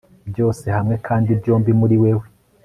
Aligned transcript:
byose 0.31 0.65
hamwe, 0.75 0.95
kandi 1.07 1.29
byombi 1.39 1.71
muri 1.79 1.95
wewe 2.03 2.25